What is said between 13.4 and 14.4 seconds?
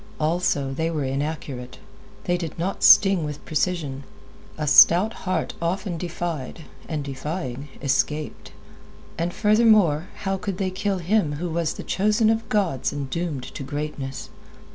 to greatness?